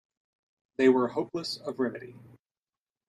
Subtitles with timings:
[0.77, 2.15] They were hopeless of remedy.